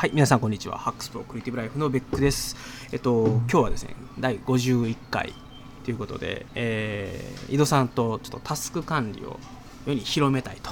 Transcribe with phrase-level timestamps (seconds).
[0.00, 0.78] はい、皆さんこんにちは。
[0.78, 2.56] ハックスプロクリエイティブライフのベックです。
[2.90, 5.34] えっと今日はですね、第51回
[5.84, 9.38] ということで、えー井戸さんとちょっとタスク管理を
[9.86, 10.70] 世に広めたいと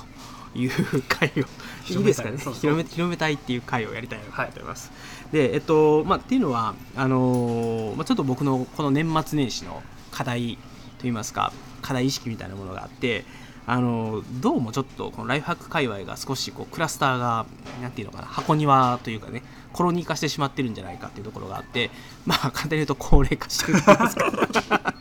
[0.58, 0.70] いう
[1.10, 2.38] 会をいいですかね？
[2.38, 4.90] 広め広めたいっていう会をやりたいなと思っております。
[5.30, 10.56] で、えっとまあっていうのはあのーまあちょっと僕のこの年末年始の課題
[10.98, 11.52] といいますか
[11.82, 13.26] 課題意識みたいなものがあって。
[13.70, 17.44] あのどうもちょっとこのライフハック界隈が少しこうクラスターが
[17.82, 19.42] なんていうのかな箱庭というかね
[19.74, 21.90] コロニー化してしまってるんじゃないかっていうところがあって
[22.24, 24.94] まあ簡単に言うと高齢化してると言いますか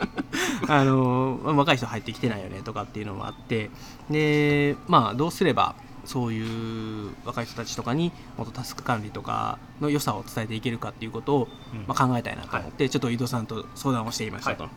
[0.67, 3.71] あのまあ若い人入ってきてないよねとかっていうのもあって。
[4.09, 5.75] でまあどうすれば
[6.07, 11.83] そういう若い人たちとかにもっとタスク管理とかの良さを伝えていけるかっていうことを、うん。
[11.85, 14.55] まあ、考えたいなと思って、ちょっと井戸さんと相談をしていました。
[14.55, 14.63] と。
[14.63, 14.69] は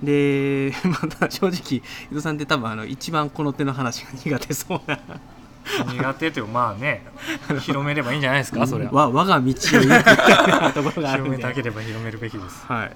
[0.00, 1.82] で、 まあ、正直
[2.12, 4.98] 井戸さんって多分あの一番この手の話が苦手そうな。
[5.92, 7.04] 苦手というかまあね
[7.62, 11.30] 広めればいいんじゃないですかそれはわ我が道を行くところがあるんで。
[11.30, 12.64] 広めたければ広めるべきです。
[12.68, 12.88] は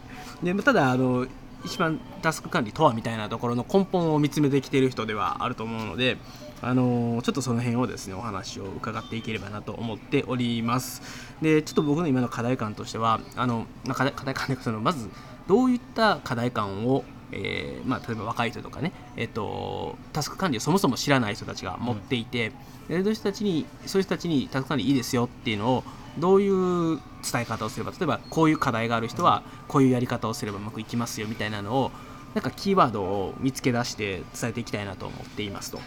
[0.42, 1.26] い、でただあの
[1.64, 6.16] 一番タスク管理とはみたいなところの根本を見つめてきている人ではあると思うので
[6.62, 11.02] あのちょっとその辺をですねお話を伺っていければなと思っております
[11.40, 15.08] でちょっと僕の今の課題感としてはあのまあ課題課題感というかそのまず
[15.48, 22.50] どういった課題感をえーまあ、例えば若い人とかね、えっと、タスク管理をそもそも知らない人たちが持っていて、
[22.88, 25.84] でそういう人たちにそういう人たちにタスク管理いいですよっていうのを
[26.18, 26.98] どういう
[27.30, 31.92] 伝え方をすれば例えばこういう課題がある人はこういうやり方をすればうまくいきますよみたいなのを
[32.34, 35.78] なんかキーワードを見つけ出して伝えていきたいなと思っていますと。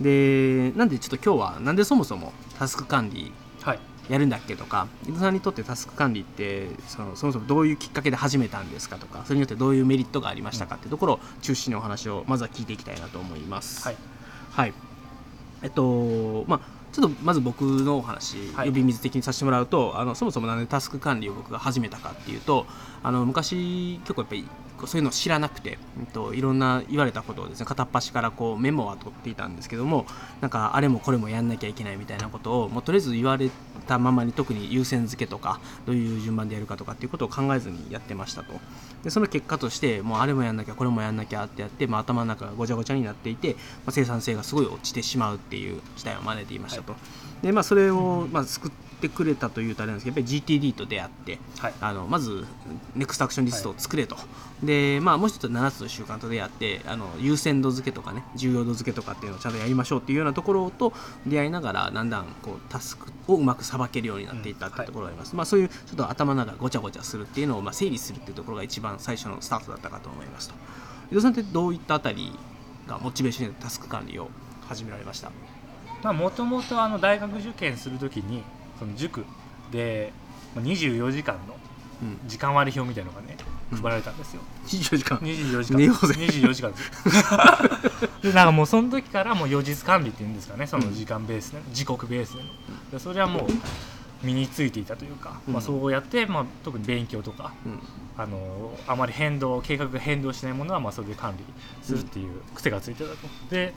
[0.00, 3.78] でなんでちょっと今日はなんでそもそもタスク管理はい
[4.08, 13.82] やるんだっけとか伊藤さんにとってタスク管理ってそのそもそもどういうきっかけで始めたんですかとかそれによってどういうメリットがありましたかっていうところを中心にお話をまずは聞いていきたいなと思います。
[13.86, 13.96] はい
[14.54, 14.74] はい。
[15.62, 16.60] えっと、まあ、
[16.92, 22.66] ちょっとまず僕のお話、はい呼び水的にさせてもらうと、あのそもそもなんでタスク管理を僕が始めたかっていうと、
[23.02, 24.46] あの昔、結構やっぱり
[24.86, 30.06] そういうのを知らなくて、うんと、いろんな言われたことをですね片っ端からこうメモは取っていたんですけども、
[30.40, 33.50] なんかあれもこれもやんなきゃいけないみたいなことを、もうとりあえず言われ
[33.86, 38.54] たままに、特に優先付けとか、どういう順番でやるかとかっていうことを考えずにやってましたと。
[39.04, 46.96] でその結果としてもうあれもやんなきゃこれもやんなきゃってやって、まあ、頭の中がごちゃごちゃになっていて、まあ、生産性がすごい落ちてしまうっていう事態を招いていましたと、
[47.42, 48.72] でまあ、それを、まあ、救
[49.08, 51.74] ってくれたというとあれなんですけどやっぱり GTD と出会ってはい。
[51.80, 52.46] あのまず
[52.94, 54.16] ネクストアクションリストを作れと、
[54.62, 60.92] でまあ、もう一つ7つの習慣と出会ってあの優先度付けとかね重要度付けとかっていうのをちゃんとやりましょうっていうようなところと
[61.26, 70.54] 出会いながらだんだんこうタスクをうまくさばけるようになっていったっていうところがあります、まあ、そういうちょっと頭の中がごちゃごちゃするっていうのをまあ整理するっていうところが一番最初のスタートだったかと思いますと。
[71.10, 72.32] 伊藤さんってどういったあたり
[72.86, 74.28] がモチベーションでタスク管理を
[74.66, 75.30] 始められました？
[76.02, 78.42] まあもともとあの大学受験するときに
[78.78, 79.24] その塾
[79.70, 80.12] で
[80.54, 81.56] まあ24時間の
[82.02, 82.18] うん。
[82.26, 83.36] 時間割表みたいなのがね
[83.72, 85.18] うん配られたんですよ、24時間。
[85.18, 85.78] 24時間。
[85.78, 86.84] 寝ようぜ24時間です。
[86.84, 86.92] よ
[88.22, 92.48] でなんかもうその時からもう予実管理っていうんですかねその時間ベースで、時刻ベースでの
[92.92, 95.54] でそれはもう身についていたというか、うん。
[95.54, 97.80] まあ、そうやって、まあ、特に勉強とかうん。
[98.16, 101.44] あのあまり変動計画が変動しないものはまあそれで管理
[101.82, 103.16] するっていう癖がついてたと、
[103.50, 103.74] で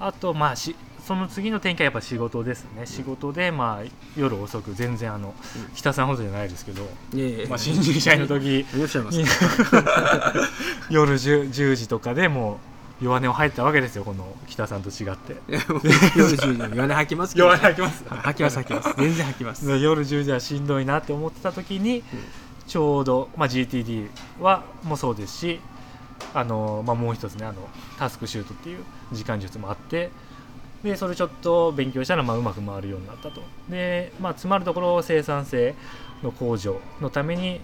[0.00, 0.74] あとまあし
[1.06, 2.84] その次の展開はやっぱ仕事ですね。
[2.84, 5.34] 仕事でまあ夜遅く全然あの、うん。
[5.74, 6.82] 北さんほどじゃないですけど、
[7.48, 8.66] まあ、新入社員の時
[10.90, 12.60] 夜 10, 10時とかでも
[13.00, 15.36] う弱音を吐いたわけですよこの北さんと違って。
[15.48, 17.46] 夜10時に弱音吐きますけど。
[17.46, 18.04] 弱音吐きます？
[18.08, 18.94] 吐きます吐きます。
[18.98, 19.66] 全然吐きます。
[19.66, 22.02] で夜10時はしんどいなって思ってた時に、
[22.66, 24.08] ちょうど、まあ、GTD
[24.40, 25.60] はもそうですし
[26.38, 27.68] あの、まあ、もう一つねあの
[27.98, 30.10] タスクシュートっていう時間術もあって
[30.82, 33.42] でそれちょっと勉強したらまあうまく回るようになったと。
[33.68, 35.74] で、まあ、つまるところ生産性
[36.22, 37.60] の向上のために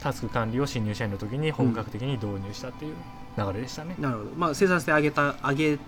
[0.00, 2.94] タスク管理を新入社員の時に本格的に導入したっていう
[3.36, 5.78] 流れでしたね、なるほど、まあ、生産性上げた上げ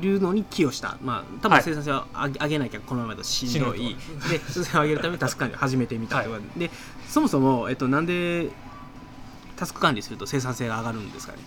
[0.00, 1.62] るのに寄与した、まあ、多分はい。
[1.62, 6.22] 生産性を上げ上げなきゃこのままだとしんどい、しんどで生産性を上げるためにタスク管理を始めてみた。
[6.22, 6.32] とい。
[6.32, 6.74] うことで,、で
[7.08, 8.50] そもそも、えっと、なんで
[9.56, 11.38] タスク管理すると生産性が上がるんですかね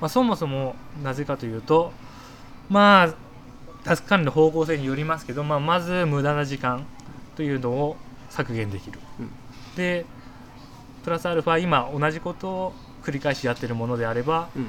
[0.00, 1.92] まあ、そもそもなぜかというと
[2.68, 3.14] まあ
[3.84, 6.84] タスク管理の方向性によりますけど、まあ、まず無駄な時間
[7.36, 7.96] というのを
[8.28, 9.30] 削減できる、うん。
[9.76, 10.04] で
[11.04, 12.72] プラスアルファ今同じことを
[13.02, 14.68] 繰り返しやってるものであればうん。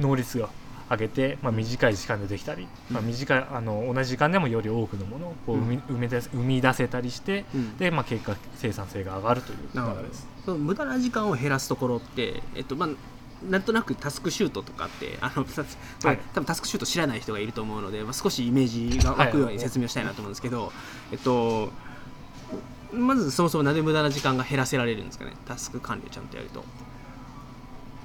[0.00, 0.48] 能率を
[0.90, 7.76] 上げて、まあ、短い時間でできたり、まあ、うん短いあの同じ時間でもより多くのものをこう生み,、生み出せ生み出せたりしてうん。
[7.76, 9.58] で、まあ、結果生産性が上がるという。
[9.74, 10.26] 流れです。
[10.44, 12.88] その無駄な時間を減らすところって、えっとまあ、
[13.50, 15.64] なんとなくタスクシュートとかってあの、 さ
[16.04, 16.18] はい。
[16.34, 20.72] 多分タスクシュート知らない人がいると思うので、まあ、少しイメージが湧くように説明をしたいなと思うんですけど、
[21.12, 21.70] えっと
[22.92, 25.32] まずそもそもなんで無駄な時間が減らせられるんですかね？
[25.46, 26.64] タスク管理をちゃんとやると、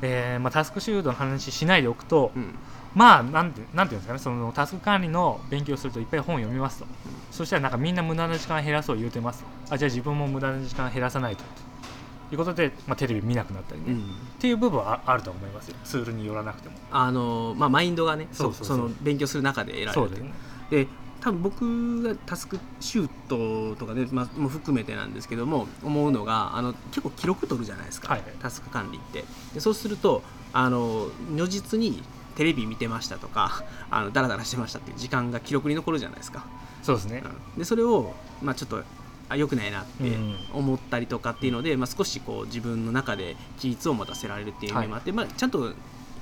[0.01, 2.55] えーまあ、タスクシュートの話しないでおくと、うん。
[2.95, 4.19] まあなんてなんていうんですかね？
[4.19, 6.87] そのタスク管理の勉強するといっぱい本読みますと、
[7.29, 9.45] そしたらなんかみんな無駄な時間減らそう言うてます。
[9.69, 11.43] あじゃあ自分も無駄な時間減らさないと
[12.31, 13.97] いうことで、まあ、テレビ見なくなったりね、うん。
[13.97, 14.01] っ
[14.39, 15.75] ていう部分はああると思いますよ。
[15.83, 16.75] ツールによらなくても。
[16.91, 19.93] あのまあ、マインドがねその勉強する中で得られる。
[19.93, 20.33] とそうですね
[20.69, 20.87] で
[21.21, 28.23] 多分僕がタスクシュートとかね、まあ、も含めてなんですけども思うのがあの結構記録取るじゃないですか、はい。
[28.41, 29.25] タスク管理って。
[29.53, 30.21] でそうすると
[30.53, 32.03] あの如実に
[32.35, 36.45] テレビ見てましたとかあのダラダラしてましたっていう時間が記録に残るじゃないですか、
[36.83, 37.21] そうですね。
[37.53, 37.59] うん。
[37.59, 38.81] でそれを、まあ、ちょっと
[39.29, 40.35] あ良くないなってうん。
[40.53, 45.73] 思ったりとかっていうので、まあ、少しこう自分の中で規律を持たせられるっていう意味もあって、まあ、ちゃんと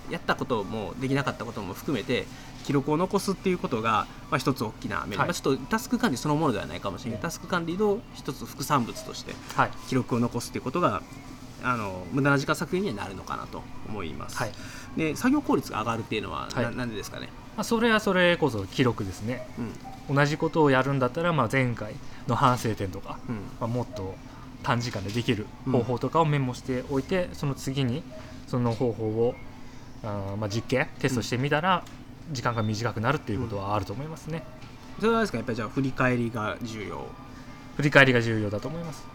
[0.10, 2.26] やったこともできなかったことも含めて
[2.66, 5.28] 記録を残すっていうことが、まあ、一つ大きなメリット、はい。
[5.28, 7.22] まあ、ちょっとタスク管理そのものではないかもしれない、うん。
[7.22, 9.72] タスク管理の一つ副産物としてはい。
[9.88, 11.02] 記録を残すっていうことが
[11.64, 14.52] あの無駄な時間削減にはなるのかなと思います、はい
[14.98, 16.76] で作業効率が上がるっていうのはな,、はい。
[16.76, 19.48] なんでですかね、まあ、それはそれこそ記録ですね。
[20.10, 20.16] うん。
[20.16, 21.94] 同じことをやるんだったら、まあ、前回
[22.28, 23.36] の反省点とか、うん。
[23.36, 24.16] まあ、もっと
[24.64, 28.04] 短時間でできる方法とかをメモしておいて、その次に
[28.48, 29.36] その方法を
[30.04, 31.84] あーまあ実験テストしてみたら、
[32.32, 34.44] 時間が短くなるっていうことはあると思いますね、
[35.00, 35.38] それはですか？
[35.38, 37.06] やっぱりじゃあ振り返りが重要。
[37.78, 39.06] 振り返りが重要だと思います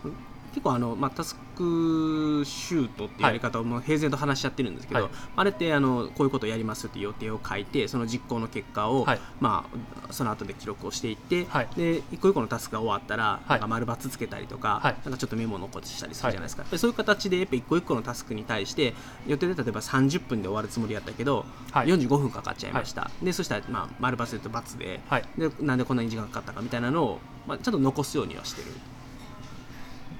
[0.53, 5.11] 結構あの、まあ、タスクシュートっていうやり方をもう平然と話し合ってるんですけど、はい。
[5.37, 9.21] あれってあのこういうことをやりますって予定を書いてその実行の結果を、はい。
[9.41, 9.67] ま
[10.09, 11.69] あ、その後で記録をしていって、はい。
[11.77, 14.97] で一個一個のタスクが終わったら、いなんか丸×つけたりとか,、はい。
[15.05, 18.95] なんかちょっとメモを残したりするじゃないですか、そういう形でやっぱ一個一個のタスクに対して
[19.27, 21.89] 予定で例えば30分で終わるつもりやったけど、はい。
[21.89, 25.25] 45分かかっちゃいました、でそしたら、まあ、丸×と×ではい。
[25.39, 28.69] でなんでこんなに時間かかったかみたいなのを、まあ、ちゃんと残すようにはしてる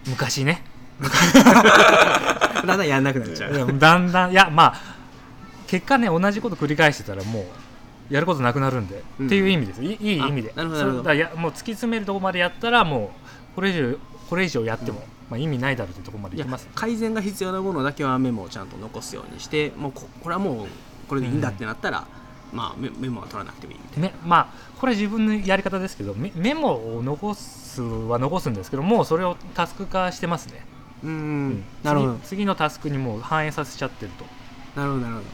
[0.07, 0.63] 昔ね。
[1.03, 3.79] だんだんやんなくなっちゃう。
[3.79, 4.81] だんだんいやまあ
[5.67, 7.41] 結果ね同じこと繰り返してたらも
[8.11, 9.27] うやることなくなるんで、うん。
[9.27, 9.83] っていう意味です。
[9.83, 10.53] いいいい意味で。
[10.57, 13.13] あなるほどだやもう突き詰めるところまでやったらも
[13.53, 13.97] うこれ以上
[14.29, 15.05] これ以上やっても、うん。
[15.31, 16.69] まあ、意味ないだろうってところまでいきます。
[16.75, 20.67] 改善が必要なものだけはメモをちゃんと残すようにしてもうここれはもう
[21.09, 22.07] これでいいんだってなったら、
[22.53, 24.09] まあ、メメモは取らなくてもいいみたいな。
[24.09, 30.65] めまあこれは自分のやり方ですけどメメモを残すは残すんですけどもうそれをタスク化してますね、
[31.03, 31.13] うーん。
[31.13, 31.17] う
[31.55, 31.65] ん。
[31.83, 32.15] なるほど。
[32.19, 34.27] 次次のタスクにもう反映させちゃってると。
[34.77, 35.27] なるほどなるほど、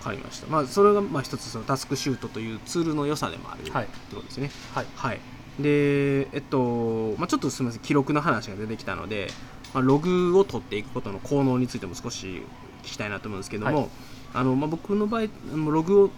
[0.00, 0.46] 分かりました。
[0.48, 4.50] まあそれがまあ一つそのタスクシュートというツールの良さでもあるってはいことですね。
[4.74, 4.86] はい。
[4.94, 5.20] はい。
[5.58, 7.80] でえっと、まあ、ちょっとすみません。
[7.80, 9.28] 記録の話が出てきたので、
[9.74, 12.46] まあ、ログを取っていくことの効能についても少し
[12.82, 13.88] 聞きたいなと思うんですけども、はい
[14.34, 15.22] あのまあ、僕の場合
[15.70, 16.10] ログを、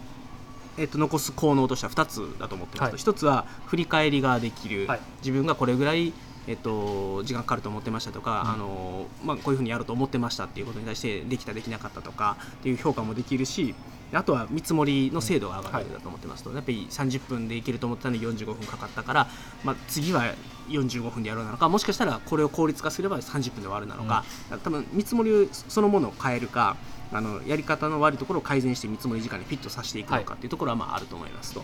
[0.79, 3.03] えっと、残す効能としては2つだと思ってますと、はい。
[3.03, 5.01] 1つは振り返りができる、はい。
[5.19, 6.13] 自分がこれぐらい、
[6.47, 8.51] えっと、時間かかると思ってましたとか、うん。
[8.51, 13.75] あのまあ、こういうふうにやろうと思ってましたっていうことに対してできたできなかったとかっていう評価もできるし
[14.13, 19.27] あとは見積もりの精度が上がるだと思ってますと、やっぱり30分でいけると思ってたのに45分かかったから、
[19.65, 20.23] まあ、次は
[20.69, 24.25] 45分でやろうなのかもしかしたらこれを効率化すれば30分で終わるなのか、
[24.63, 26.77] 多分見積もりそのものを変えるか
[27.15, 31.63] あのやり方の悪いところを改善して見積もり時間にフィットさせていくのかっていうところはまああると思いますと。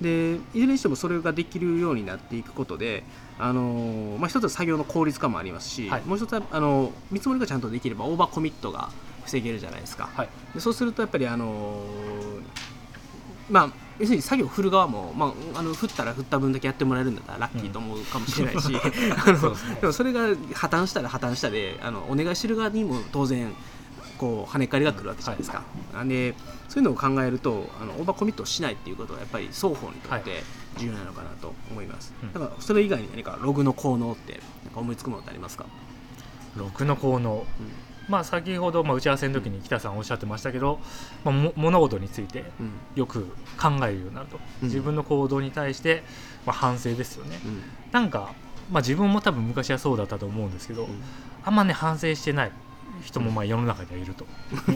[0.00, 3.02] でいずれにしてもそれができるようになっていくことで、
[3.38, 8.90] あのまあ、一つは作業の効率化もありますし、はいもう一つはあの見積もりがちゃんとできればオーバーコミットが
[9.24, 10.08] 防げるじゃないですか。
[10.14, 11.82] はいでそうするとやっぱりあの
[13.50, 20.20] まあ要するに作業振る側も、まあ、あの振ったら振った分だけやってもらえるんだったらラッキーと思うかもしれないし、 あのそうですねでもそれが
[20.52, 23.54] 破綻したら破綻したであのお願いしてる側にも当然
[24.18, 26.34] こう跳ね返りが来るわけじゃないですか、なんで
[26.68, 30.42] そういうのを考えるとあのオーバーコミットしないっていうことはやっぱり双方にとって
[30.78, 32.32] 重要なのかなと思います、うん。
[32.32, 34.40] だからそれ以外に何かログの効能って
[34.74, 35.66] 思いつくものってありますか、
[36.56, 37.46] ログの効能。
[38.08, 40.78] まあ先ほど、まあ、打ち合わせの時に北さんおっしゃってましたけど、
[41.24, 42.70] まあ、も物事についてうん。
[42.94, 43.24] よく
[43.60, 44.68] 考えるようになると、うん。
[44.68, 46.04] 自分の行動に対して、
[46.46, 47.62] まあ、反省ですよね、うん。
[47.90, 48.32] なんか、
[48.70, 51.02] まあ、自分も多分昔はそうだったと思うんですけど、うん。
[51.44, 52.52] あんまね反省してない
[53.02, 54.26] 人もまあ世の中にはいると、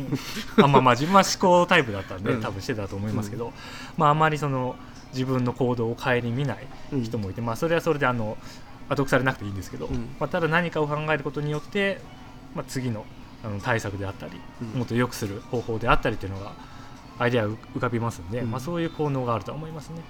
[0.62, 2.40] あまあまあ自分は思考タイプだったんで、うん。
[2.40, 3.52] 多分してたと思いますけど、
[3.96, 4.76] まああまりその
[5.12, 7.02] 自分の行動を顧みないうん。
[7.02, 8.36] 人もいて、まあそれはそれであの
[8.88, 10.08] 後腐れなくていいんですけど、うん。
[10.18, 12.00] まあ、ただ何かを考えることによって、
[12.54, 13.04] まあ、次の
[13.44, 14.78] あの対策であったり、うん。
[14.80, 16.52] もっと良くする方法であったりっていうのが
[17.18, 18.50] アイデアが浮かびますんで、うん。
[18.50, 20.02] まあ、そういう効能があると思いますね。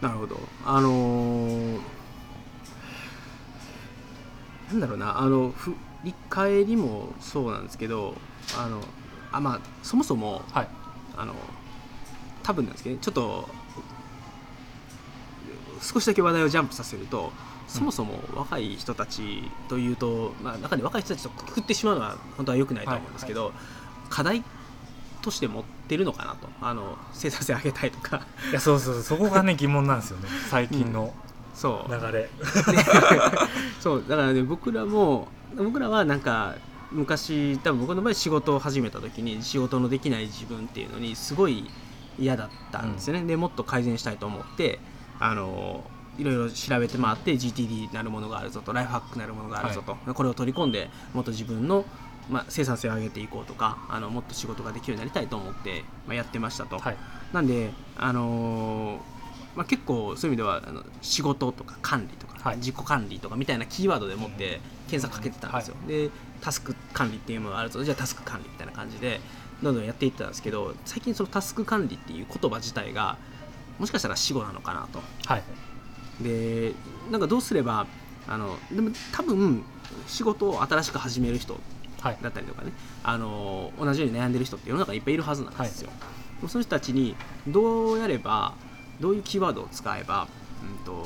[0.00, 0.40] なるほど。
[0.66, 1.80] あのー
[4.70, 5.74] なんだろうなあの振
[6.04, 8.14] り返りもそうなんですけど
[8.56, 8.80] あの
[9.32, 10.68] あまあそもそもはい。
[11.16, 11.34] あの
[12.44, 13.48] 多分なんですけどちょっと
[15.82, 17.32] 少しだけ話題をジャンプさせると
[17.66, 23.52] そもそも若い人たちというと、まあ、中で若い人たちとくくってしまうのは本当は良くないと思うんですけど、
[24.08, 24.42] 課題
[25.20, 26.48] として持ってるのかなと。
[26.62, 28.26] あの生産性上げたいとか。
[28.50, 30.28] いやそうそうそうそこがね疑問なんですよね。
[30.50, 31.12] 最近の
[31.54, 31.92] そう。
[31.92, 32.30] 流れ、
[33.80, 34.04] そう。
[34.08, 36.56] だからね僕らも僕らはなんか
[36.90, 41.70] 昔多分僕の場合仕事を始めた時に仕事のできない自分っていうのにすごい
[42.18, 44.80] 嫌だったんですよね、でもっと改善したいと思って
[45.20, 45.84] あの
[46.18, 51.84] いろいろ調べて回って GTD なるものがあるぞとライフハックなるものがあるぞと、これを取り込んでもっと自分の、
[52.28, 56.96] まあ、生産性を上げていこうとかあのもっと仕事ができるようになりたいと思って、まあ、やってましたと、はい。
[57.32, 59.17] なんで、あのー
[59.58, 62.58] まあ、結構そういう意味ではあの仕事とか管理とか、はい。
[62.58, 66.10] 自己管理とかみたいなキーワードでもって検索かけてたんですよ、で
[66.40, 69.20] タスク管理っていうものがあるとじゃあタスク管理みたいな感じで
[69.60, 73.18] どんどんやっていってたんですけど最近そのタスク管理っていう言葉自体が
[73.80, 75.02] もしかしたら死語なのかなと。
[75.26, 75.42] はい。
[76.22, 76.72] で
[77.10, 77.86] なんかどうすれば
[78.28, 79.64] あのでも多分
[80.06, 81.58] 仕事を新しく始める人
[82.00, 82.18] はい。
[82.22, 82.70] だったりとかね
[83.02, 87.16] あの同じように悩んでる人って世の中にいっぱいいるはずなんですよ、でもその人たちに
[87.48, 88.54] どうやれば
[89.00, 90.28] どういうキーワードを使えば、
[90.62, 91.04] うん、と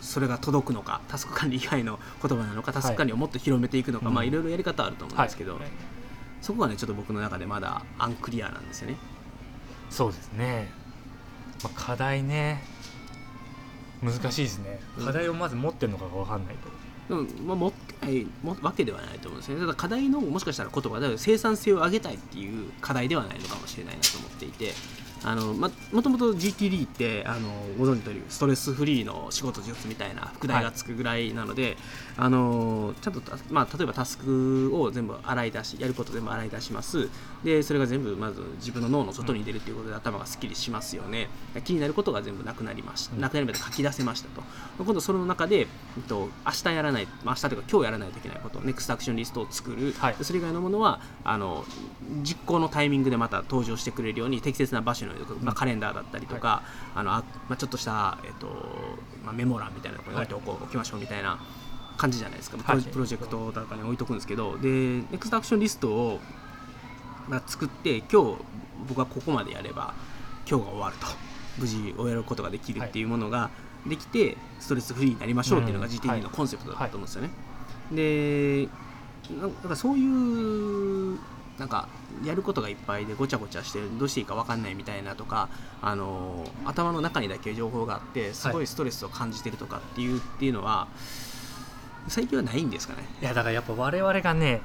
[0.00, 4.14] それが届くのかタスク管理以外の言葉なのかタスク管理をもっと広めていくのか、うん。
[4.14, 5.62] まあいろいろやり方あると思うんですけど、はい。
[6.40, 8.96] そこがねちょっと僕の中でまだアンクリアなんですよね。
[9.90, 10.72] そうですね、
[11.62, 12.64] まあ、課題ね。
[14.02, 14.80] 難しいですね。
[14.98, 16.68] うん課題をまず持ってるのかが分かんないと、
[17.08, 18.26] でも、まあ、持ってない
[18.62, 19.60] わけではないと思うんですね。
[19.60, 24.72] ただ課題のもしかしたら言葉で生産性を上げたいっていう課題ではないのかもしれないなと思っていて
[25.24, 31.76] あの、ま、もともと GTD ってあのご存知の通りストレスフリーの仕事術みたいな副題がつくぐらいなので、
[32.16, 37.08] あのちゃんと、まあ、例えばタスクを全部洗い出しやること全部洗い出します。
[37.44, 41.28] でそれが全部まず自分の脳の外に出るということで頭がすっきりしますよね。
[41.64, 44.42] 気になることが全部なくなりました、なくなりまで書き出せましたと。
[44.78, 50.14] 今度その中で、えっと、明日やらない、まあ、明日というか今日やらないといけないことネクストアクションリストを作る、はい。
[50.16, 51.64] でそれ以外のものはあの
[52.22, 56.62] 実行のタイミングでまた登場してくれるように適切な場所に置いておく、まあ、カレンダーだったりとか、
[56.94, 58.46] あのあまあ、ちょっとした、えっと
[59.24, 61.38] まあ、メモ欄みたいなところに置いておこう、置きましょうみたいな
[61.96, 62.84] 感じじゃないですか、プロはい。
[62.84, 64.58] プロジェクトとかに置いとくんですけど。
[64.58, 64.68] で
[65.10, 66.20] ネクストアクションリストを、
[67.28, 68.36] まあ、作って今日
[68.88, 69.94] 僕はここまでやれば
[70.48, 71.06] 今日が終わると。
[71.58, 73.50] 無事終えることができるっていうものが
[73.86, 77.30] できて、ストレスフリーになりましょうっていうのがうん GTD のコンセプトだったと思うんですよね。
[77.92, 78.68] で
[79.30, 81.18] ななんかそういう
[81.58, 81.88] なんか
[82.24, 85.48] やることがいっぱいでごちゃごちゃしてどうしていいか分かんないみたいなとか
[85.80, 90.88] あの頭の中にだけ情報があってすごいストレスを感じてるとかっていう,、っていうのは
[92.08, 93.04] 最近はないんですかね。
[93.20, 94.60] いやだからやっぱ我々がね、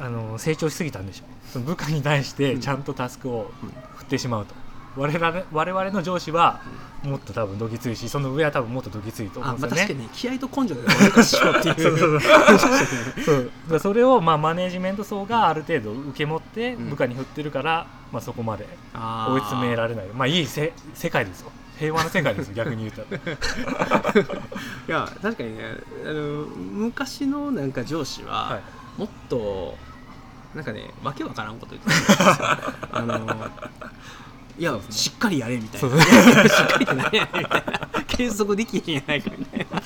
[0.00, 1.24] あの成長しすぎたんでしょ。
[1.52, 3.50] その部下に対してちゃんとタスクを
[3.96, 4.54] 振ってしまうと、
[4.96, 6.60] 我々我々の上司は
[7.02, 9.94] もっと多分どぎついしその上は多分もっとどぎついと思あまあ、うんですよね。
[9.94, 12.20] 確かに気合と根性でおかしようっていう。
[13.68, 16.90] そうそれをまあマネージメント層がある程度受け持ってうん。
[16.90, 20.06] 部下に振ってるから、まあ、そこまで追い詰められない。
[20.06, 21.52] まあいいせ世界ですよ。
[21.78, 24.26] 平和な世界ですよ逆に言うたら い
[24.88, 29.00] や確かにねあの昔のなんか上司は、はい。
[29.00, 29.76] もっと
[30.56, 32.48] なんかねわけわからんこと言ってたんですよ。
[32.90, 33.50] あの
[34.58, 36.02] いや、しっかりやれみたいな。
[36.02, 39.80] しっかりって何やねんみたいな継続できへんやないかみたいな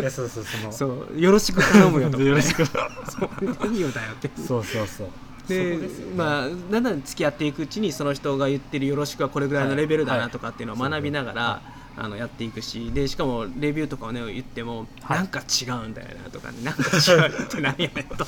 [0.00, 0.72] いやそうそうその。
[0.72, 2.64] そうよろしく頼むよとか、ね、よろしく。
[2.64, 2.78] そう
[3.60, 4.30] 何をだよって。
[4.36, 5.08] そうそうそう。
[5.48, 5.88] でね。
[6.16, 10.30] まあだんだん付き合っていくうちにその人が言ってるよろしくはこれぐらいのレベルだはない。
[10.30, 11.62] とかっていうのを学びながら、は
[11.98, 12.90] あのやっていくし。
[12.92, 15.18] でしかもレビューとかをね言っても、はい。
[15.18, 18.24] なんか違うんだよなとか、ね、なんか違うって何やねんと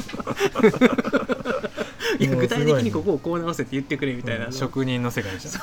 [2.18, 5.60] いや具体的にここをこう直せって言ってくれみたいな、うん職人の世界でした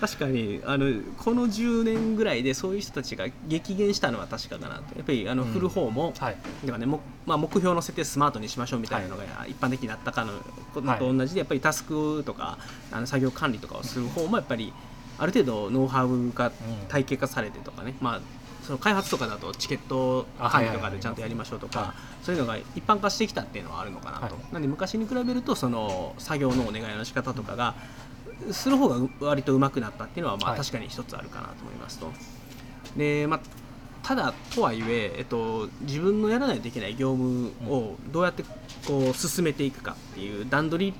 [0.00, 4.96] 確かにあのこの10年ぐらいでそういう人たちが激減したのは確かだなと。
[4.96, 5.52] やっぱりあのうん。
[5.52, 6.36] 振る方も、はい。
[6.64, 10.32] だからねもまあ、目標の設定スマートにしましょうみたいなのが一般的になったかの
[10.74, 10.98] ことはい。
[10.98, 12.58] と同じでやっぱりタスクとか
[12.90, 14.72] あの作業管理とかをする方もやっぱり
[15.18, 16.50] ある程度ノウハウが
[16.88, 18.20] 体系化されてとかね、まあ、
[18.70, 21.86] その開発とかだとチケット管理とかでちゃんとやりましょうとはいはい。
[21.88, 24.34] かそういうのが一般化してきたっていうのはあるのかなと、はい。
[24.52, 27.74] なんで昔に比べるとその作業のお願いの仕方とかが
[28.52, 30.60] する方がう割と上手くなったっていうのはまあはい。
[30.60, 32.12] 確かに一つあるかなと思いますと。
[32.96, 33.40] でまあ
[34.04, 38.44] ただとはいえ、えっと、自分のやらないといけない業務をどうやって
[38.86, 40.94] こう進めていくかっていう段取り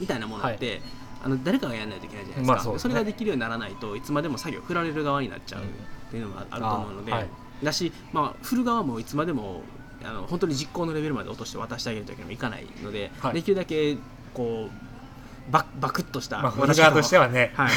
[0.00, 0.82] みたいなものって、はい。
[1.24, 2.78] あの誰かがやらないといけないじゃないですか、まあそすね。
[2.78, 5.62] それができるようにならないといつまでも作業振られる側になっちゃう
[6.08, 7.28] っていうのもあると思うので、あはい。
[7.62, 9.62] だし、まあ、振る側もいつまでも
[10.04, 13.34] あの本当に実行のレベルまで落として渡してあげるというわけにもいかないので、はい。
[13.34, 13.96] できるだけ
[14.34, 17.70] こうババクッとしたまあ、フル渡し方をガーとしてはね、はい、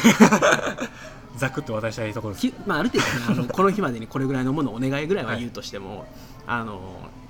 [1.36, 2.50] ざくっと渡したいところです。
[2.50, 6.06] きまあ、ある程度、ね、あの この日までにこれぐらいのものをお願いぐらいは言うとしても、
[6.46, 6.80] あの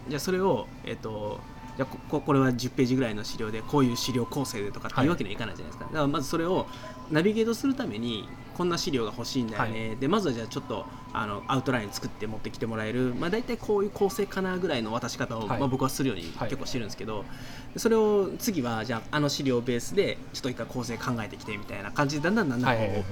[0.09, 1.41] じゃあそれを、えっと
[1.77, 6.67] じゃあここれは10ページぐらいの資料でこういう資料構成でとかっていうわけにはいかないじゃないですか、だからまずそれを
[7.11, 8.29] ナビゲートするために
[8.61, 15.61] こんな資料が欲しいんだよね、でまずはじゃあちょっとあのアウトライン作って持ってきてもらえる、まあ、大体こういう構成かなぐらいの渡し方を、はい。
[15.61, 16.51] まあ、僕はするようにはい。
[16.51, 17.25] 結構してるんですけど、
[17.73, 23.07] でそれを次はじゃああの資料ベースでちょっと一回構成考えてきてみたいな感じでだんだんだんだんこう、はいはいはいはい。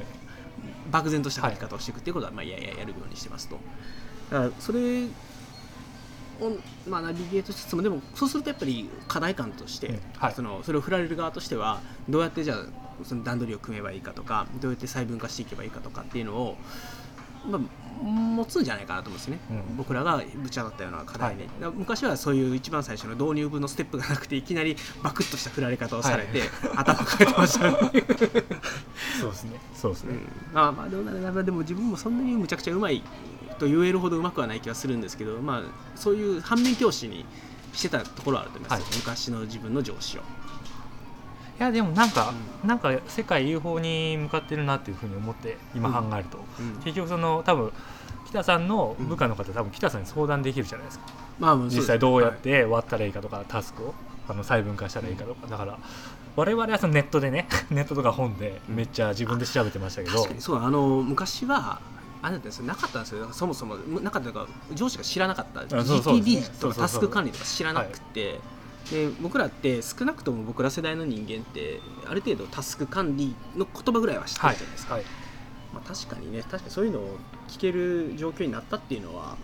[0.91, 2.13] 漠然とした書き方をしていくってい。
[2.13, 3.57] うことは、まあ、いやいややるようにしてますと。
[4.31, 5.09] だからそれを、
[6.87, 9.99] まあ、ナビゲートしつつもでもそうするとやっぱり課題感として、
[10.37, 16.57] そのそれを振られる側としてはどうやってじゃあその段取りを組めばいいかとかどうやって細分化していけばいいかとかっていうのを、
[17.47, 17.61] まあ、
[18.03, 19.77] 持つんじゃないかなと思うんですよね、うん。
[19.77, 21.75] 僕らがぶち当たったような課題で、はい。
[21.75, 26.49] 昔はそういう一番最初の導入部のステップがなくていきなりバクッとした振られ方をされて、はい。
[26.77, 27.79] 頭抱えてましたね。
[29.21, 29.61] そうですね。
[29.75, 30.55] そうですね、うん。
[30.55, 33.03] まあまあどうなるなでも自分もそんなにむちゃくちゃうまい
[33.59, 35.63] と言えるほどうまくはない気はするんですけど、まあ、
[35.97, 37.25] そういう反面教師に
[37.73, 38.97] してたところはあると思います、はい。
[38.97, 40.23] 昔の自分の上司を。
[41.59, 42.33] いやでもなんか、
[42.65, 46.77] なんか世界有法に向かってるなっていうふうに思って今考えると、うん。
[46.83, 47.73] 結局その多分
[48.29, 51.07] 北さんの部下の方、多分北さんに相談できるじゃないですか。
[51.39, 53.95] まあ、まあ実際どうやって割ったらいいかとか、タスクを
[54.29, 55.47] あの細分化したらいいかとか。
[55.49, 55.79] だから
[56.37, 61.81] 我々はそのネットでね ネットとか本でめっちゃ自分で調べてましたけど、確かにそうあの昔は
[62.23, 62.67] あれですよ。
[62.67, 63.29] なかったんですよ。
[63.33, 65.61] そもそもなかったというか上司が知らなかった。
[65.63, 68.41] GTD とかタスク管理とか知らなくて、
[68.91, 75.05] で僕らって少なくとも僕ら世代の人間ってある程度タスク管理の言葉ぐらいは知ってるじゃないですか、はい。
[75.75, 77.19] まあ、確かにね確かにそういうのを
[77.49, 79.37] 聞ける状況になったっていうのは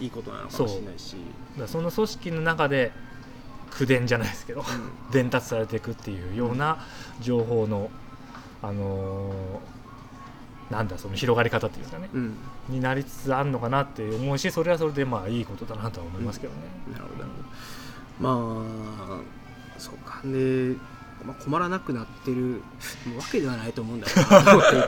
[0.00, 1.16] いいことなのかもしれないし。
[1.66, 2.92] その組織の中で
[3.70, 4.64] 口伝じゃないですけど、
[5.12, 6.84] 伝達されていくっていうような
[7.20, 7.90] 情報の、
[8.62, 9.74] あのー
[10.70, 12.36] なんだその広がり方っていうんですかね、うん、うん
[12.68, 16.60] になりつつあるのかなって思うしそれはそれでまあいいことだなとは思いますけどね。
[16.92, 17.48] なるほどなるほど
[18.20, 18.62] ま
[19.18, 19.20] あ
[19.78, 20.20] そうか。
[20.24, 20.74] で、
[21.24, 22.60] まあ、困らなくなってる
[23.16, 24.06] わけではないと思うんだ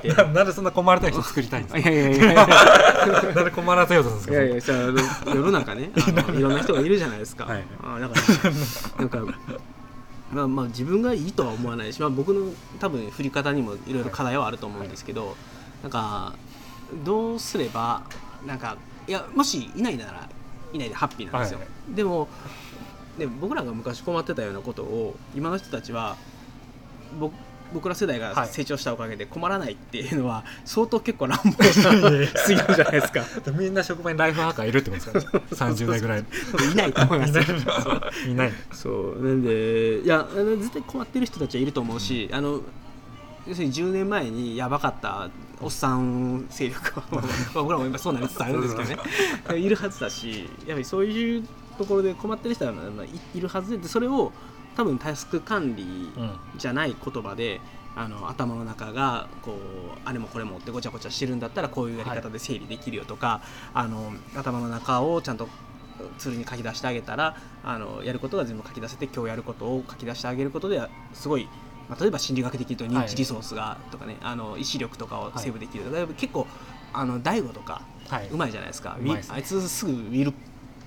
[0.02, 2.46] けど なんでそんな困らない人作りたいんですいやいやいやいや。
[2.46, 4.72] か なんで困らせようとすいるんですか？
[4.74, 5.90] やいやじゃ世の中ね。
[6.36, 8.52] いろんな人がいるじゃないですか、はいあだから
[8.98, 9.18] なんか
[10.32, 15.36] まあまあ自分がいいとは思わないし、まあ、僕の多分振り方にもいろいろ課題はあると思うんですけど、
[15.82, 16.34] なんか
[17.04, 18.02] どうすれば
[18.44, 20.28] なんかいやもしいないなら
[20.72, 21.68] いないでハッピーなんですよ、はい。
[21.94, 22.28] でも
[23.18, 26.16] で僕らが昔困ってたようなことを今の人たちは
[27.18, 27.34] 僕
[27.72, 33.24] 僕ら世代が成長したおかげで困らないっていうのは相当結構乱暴なすぎるじゃないですか。
[33.52, 36.24] みんな職場にライフハッカーいるってことですか、ね、 30代ぐらい。
[36.72, 38.30] いないと思いますいない。
[38.30, 38.52] いない。
[38.72, 39.22] そう。
[39.22, 42.60] なんでいや絶対困ってる人たちはいると思うし、あの
[43.46, 45.28] 要するに10年前にやばかった
[45.60, 47.22] おっさん勢力はまあ
[47.54, 49.58] 僕らも今そうなりつつあるんですけどね。
[49.58, 51.44] いるはずだしやっぱりそういう
[51.76, 54.32] ところで困ってる人はまあいいるはずででそれを
[54.76, 56.12] 多分タスク管理
[56.56, 57.60] じゃない言葉で、
[57.94, 59.54] あの頭の中がこう
[60.04, 63.40] あれもこれもってごちゃごちゃしてるんだったらこういうやり方で整理できるよとか、
[63.72, 65.48] あの頭の中をちゃんと
[66.18, 70.82] ツールに書き出してあげたらあのやることが全部書き出せて今日やることを書き出してあげることで
[71.14, 71.48] すごい、
[71.88, 76.46] まあ、例えば心理学的に言うと認知リソースがとかね、あの意思力とかをセーブできるとか、結構
[76.92, 78.28] あの大悟とかはい。
[78.30, 79.34] うまいじゃないですか、すね。
[79.34, 80.32] あいつすぐウィル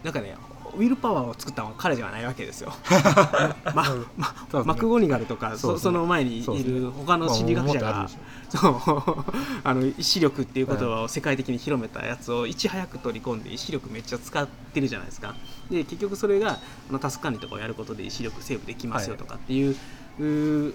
[0.04, 0.36] なんかね
[0.75, 2.73] ウィルパワーを作ったのは彼ではないわけですよ。
[3.75, 4.63] まそうまそうですね。
[4.65, 8.10] マクゴニガルとかその前にいる他の心理学者が
[8.49, 8.75] そう
[9.63, 15.36] あの意思力っていう言葉を世界的に広めたやつをいち早く取り込んで意思力めっちゃ使ってるじゃないですか。
[15.69, 19.75] で結局それがあのタスク管理とかをやることで意思力セーブできますよとかっていう,、
[20.19, 20.73] うー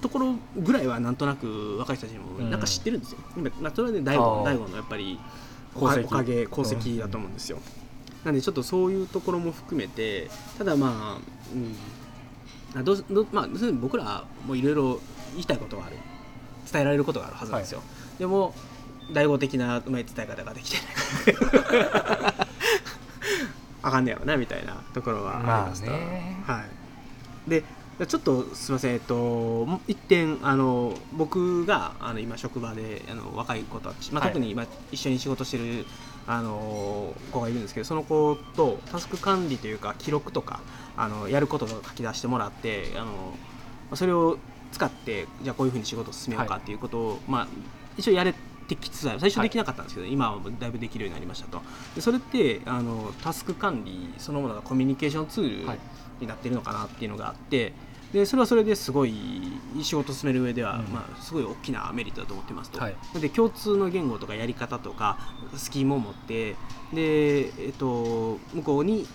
[0.00, 3.18] ところぐらいはなんとなく若い人たちもなんか知ってるんですよ。
[3.36, 5.18] 今まあ、それはね大あ悟のやっぱり
[5.74, 7.58] おかおかげ功績だと思うんですよ。
[8.26, 11.18] なんでちょっとそういうところも含めてただまあ、
[12.74, 13.48] うん、あどうどうまあ、
[13.80, 15.00] 僕らもいろいろ
[15.32, 15.96] 言いたいことがある。
[16.70, 17.82] 伝えられることがあるはずなんですよ、
[18.18, 18.54] でも
[19.12, 20.78] 大悟的なうまい伝え方ができて
[21.32, 22.36] ない
[23.82, 25.92] あかんねやろなみたいなところはありました、
[26.52, 26.64] は
[27.46, 27.62] い、で
[28.08, 34.32] ちょっとすみません、えっと、一点あの僕があの今職場であの若い子たち、まあ、はい。
[34.32, 35.86] 特に今一緒に仕事してる
[36.26, 40.60] あの子がいるんですけどその子とタスク管理というか記録とか
[40.96, 43.10] あのやることを書き出してもらってあのま
[43.92, 44.38] あそれを
[44.72, 47.48] 使ってじゃあこういうふうに仕事を進めようかっていうことを、まあ、
[47.96, 48.34] 一応やれ
[48.68, 51.62] てきつつ最初できなかったんですけど、今はもうだいぶできるようになりましたと。
[51.94, 55.78] でそれってあのタスク管理そのものがコミュニケーションツールはい。
[56.20, 57.72] になってるのかなっていうのがあって
[58.16, 59.12] でそれはそれですごい
[59.82, 60.84] 仕事を進める上では、うん。
[60.86, 62.96] まあ、すごい大きなメリットだと思ってますと、はい。
[63.20, 65.18] で共通の言語とかやり方とか
[65.54, 66.56] スキームを持って
[66.94, 69.06] で、えっと、向こうに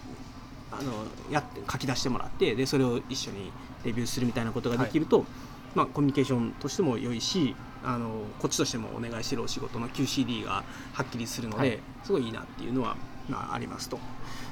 [0.71, 0.93] あの
[1.31, 3.51] やって書き出してもらってでそれを一緒に
[3.83, 5.25] レビューするみたいなことができると、
[5.73, 11.79] まあ、コミュニケーションとしても良いしあのこっちとしてもお願いしてるお仕事の QCD がはっきりするので、はい。
[12.03, 12.95] すごいいいなっていうのは、
[13.27, 13.97] まあ、ありますと。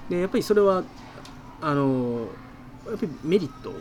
[0.10, 0.84] でやっぱりそれは
[1.62, 2.28] あの
[2.90, 3.72] やっぱりメリット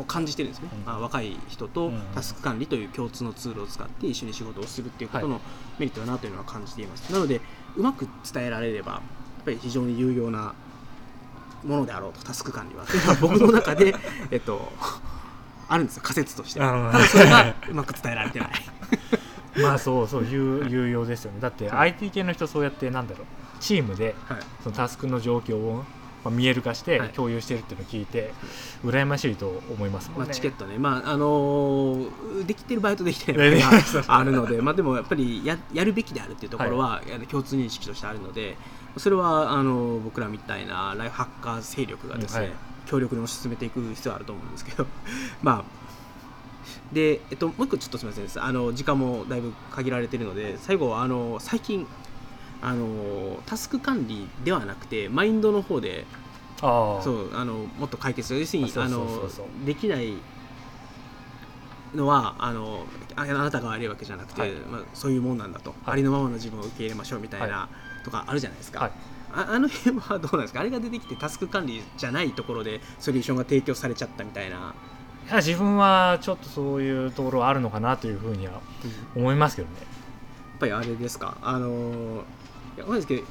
[0.00, 2.00] を感じてるんですね、はいあ若い人とうん。
[2.14, 5.40] タスク管理という共通のツールを使って一緒に仕事をするっていうことの
[5.78, 7.40] メリットだなというのは感じています、なので
[7.76, 10.54] うまく伝えられればやっぱり非常に有用な
[11.64, 12.84] ものであろうとタスク管理は。
[12.84, 13.94] というのは僕の中で、
[14.30, 14.70] えっと、
[15.68, 16.02] あるんですよ。
[16.02, 16.60] 仮説として。
[16.60, 18.50] うんただそれがうまく伝えられてない。
[19.60, 21.40] まあそうそう有有用ですよね。
[21.40, 21.90] だってはい。
[21.90, 23.26] IT 系の人そうやってなんだろう。
[23.60, 24.38] チームではい。
[24.62, 25.84] そのタスクの状況を、
[26.28, 27.08] まあ、見える化してはい。
[27.10, 28.32] 共有してるっていうのを聞いて、
[28.84, 34.04] 羨ましいと思いますもんね、まあ、チケットね、まああのーできてる場合とできてない場合ねが。
[34.18, 38.56] あるので、まあ、でもやっぱりややるべきであるっていうところは、あの共通認識としてあるので、
[38.96, 42.50] それはあの僕らみたいなライフハッカー勢力がですね、はい。
[42.86, 44.86] 強力に推し進めていく必要があると思うんですけど、
[45.42, 45.64] まあ、
[46.92, 48.42] で、えっと、もう一個ちょっとすみません。
[48.42, 51.86] あの時間もだいぶ限られているので、最後はあの最近
[52.60, 56.04] あの、タスク管理ではなくて、マインドの方で
[56.60, 59.28] そうあのもっと解決要するにあの
[59.64, 60.14] できない
[61.94, 64.52] のはあのああなたが悪いわけじゃなくて、はい。
[64.52, 65.80] まあ、そういうもんなんだと、はい。
[65.92, 67.68] ありのままの自分を受け入れましょうみたいな、は
[68.04, 68.92] とかあるじゃないですか、はい。
[69.32, 70.60] ああの辺はどうなんですか？
[70.60, 74.74] あれが出てきてタスク管理じゃないところでソリューションが提供されちゃったみたいな、
[75.28, 78.62] いや自分はちょっとそういうところはあるのかなというふうにはやっ
[79.14, 79.74] 思いますけどね。
[80.58, 81.36] ぱりあれですか？
[81.40, 81.74] あのい
[82.78, 83.22] やわかんですけど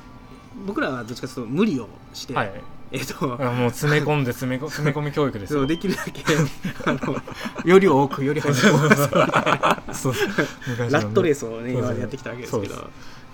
[0.66, 2.52] 僕らはどっちかというと無理をして、はい。
[2.90, 5.60] えっとあもう詰め込んで詰め込 詰め込み教育ですよ。
[5.60, 6.24] そうできるだけ
[6.90, 7.22] あの
[7.66, 9.94] より多くより早く。
[9.94, 10.14] そう
[10.70, 10.92] 昔のね。
[10.92, 11.88] ラットレースをねそうそう。
[11.88, 12.90] 今までやってきたわけですけどそう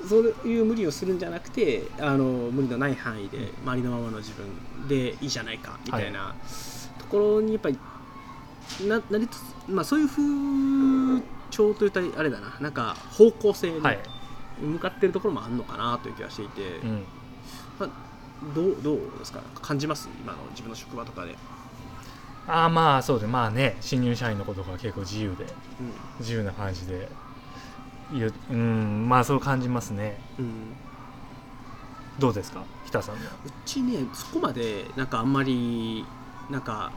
[0.07, 6.35] そういう無理をするんじゃなくてあの無理のない範囲で周りのままの自分でいいじゃないかみたいな
[6.99, 7.77] ところにやっぱり
[8.87, 10.23] ななりつつ、まあ、そういう風
[11.51, 12.57] 潮といったらあれだな。
[12.59, 13.99] なんか方向性にはい、
[14.61, 17.03] 向かってるところもあるのかなという気がしていて、うん、
[17.79, 17.89] まあ、
[18.55, 19.41] どうどうですか？
[19.61, 20.09] 感じます？
[20.21, 21.35] 今の自分の職場とかで、
[22.47, 25.47] ああまあそうでまあね新入社員のことが結構自由でう
[26.19, 27.09] 自由な感じで
[28.11, 30.19] 言ううんまあそう感じますね。
[30.39, 30.51] んうん、
[32.19, 32.63] どうですか？
[32.85, 33.27] 北さんのう
[33.65, 36.05] ちねそこまでなんかあんまり
[36.49, 36.91] なんか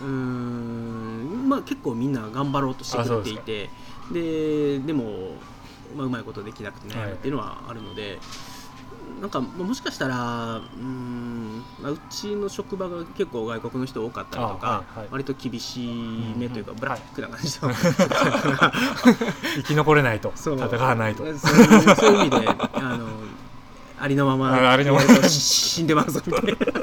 [0.00, 3.70] うーんまあ結構みんな頑張ろうとしてくれていて
[4.12, 5.36] ででも、
[5.94, 8.18] まあ、うまいことできなくて悩むっていうのはあるので、
[9.20, 15.08] なんかまあもしかしたらうーん、まあ、うちの職場が結構外国の人多かったりとか、あはいはい。
[15.10, 16.80] 割と厳しい目というか、うんうん。
[16.80, 17.70] ブラックな感じの、
[19.56, 21.24] 生き残れないと戦わないと。
[21.38, 23.08] そういう意味であの
[24.00, 26.79] ありのまま死んでますぞみたいな。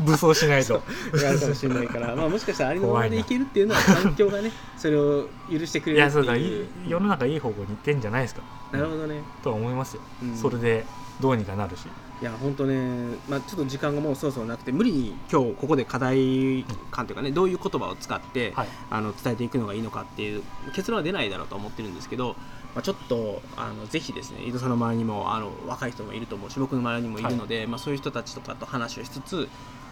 [0.04, 0.82] 武装しないと。
[1.22, 6.34] やるかもしれないから、まあ、もしかしたらありのままでいけるっていうのは環境がねそれを許してくれいるってやそうだ。
[6.86, 8.42] 世の中いい方向に行ってんじゃないですか。
[8.72, 9.22] なるほどね。
[9.42, 10.36] とは思いますよ、うん。
[10.36, 10.84] それで
[11.20, 11.86] どうにかなるし。
[12.20, 18.68] いや本当ね、まあ、ちょっと時間がもうそろそろなくて無理に今日ここで課題感というかねどういう言葉を使って、はい。
[18.90, 20.42] あの伝えていくのがいいのかっていう
[20.74, 22.36] 結論は出ないだろうと思ってるんですけど、
[22.74, 29.48] まあ、ちょっとあのぜひですね井戸さんの周りにもあの若い人もいると思うし僕の周りにもいるので、まあ、そういう人たちとかと話をしつつ、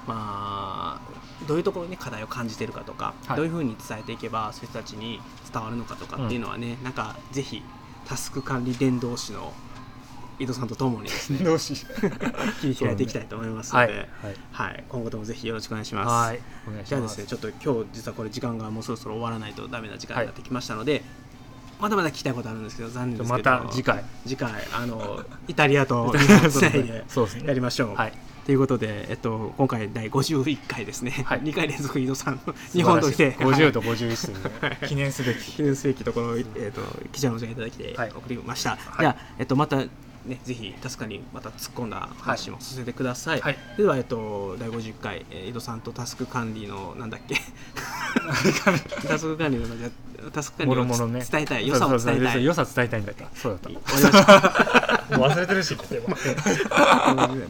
[0.08, 3.36] まあ、どういうところに、ね、課題を感じてるかとか、はい。
[3.36, 5.20] どういうふうに伝えていけばそういう人たちに
[5.52, 7.62] 伝わるのかとかっていうのはね、なんかぜひ
[8.06, 9.52] タスク管理伝道師の
[10.38, 11.40] 井戸さんとともにですね。
[12.60, 13.98] 切り開いていきたいと思いますので、はい。
[13.98, 14.08] はい。
[14.52, 16.38] はい、今後ともぜひよろしくお願いします。
[16.86, 21.04] じゃあですね、ちょっと今日実はこれ時間がもうそろそろ終わらないとダメな時間になってきましたので、
[21.80, 24.04] まだまだ聞きたいことあるんですけど残念ですまけど、た次回。
[24.24, 26.14] 次回あのイタリアと
[27.08, 27.44] そうですね。
[27.46, 27.94] やりましょう。
[27.94, 28.12] はい
[28.48, 31.42] ということで、えっと、今回第51回ですね、はい。
[31.42, 33.32] 2回連続井戸さんの日本として。
[33.32, 34.78] 50と51というね。
[34.88, 35.52] 記念すべき。
[35.52, 36.80] 記念すべきところを、えっと、
[37.12, 38.08] 記者のお時間いただきてはい。
[38.08, 38.78] 送りました、い。
[39.00, 39.90] じゃあ、えっと、また、ね、
[40.44, 43.58] ぜひ確かにまた突っ込んだ話もさせてください、はい。
[43.76, 47.34] では、えっと、第50回、えー井戸さんとタスク管理のなんだっけ？
[49.06, 49.90] タスク管理のじゃ
[50.32, 51.22] タスク管理をもろもろね。
[51.30, 52.42] 伝えたい良さを伝えたい。
[52.42, 55.76] 良さ伝えたいんだったそうだったもう忘れてるし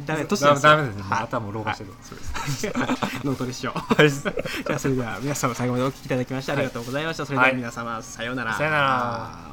[0.07, 1.03] ダメ年ダメダメですね。
[1.03, 1.23] はい。
[1.25, 1.91] 頭老化してる。
[1.91, 2.05] はい。
[2.05, 2.73] そうです。
[3.25, 4.11] 脳トレしようはい。
[4.11, 8.55] じゃあそれでは皆様最後までお聞きいただきましてありがとうございました、それでは皆様、さようなら。
[8.55, 9.48] さようなら